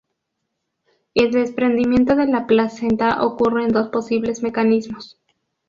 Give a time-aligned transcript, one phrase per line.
[1.13, 5.19] El desprendimiento de la placenta ocurre en dos posibles mecanismos.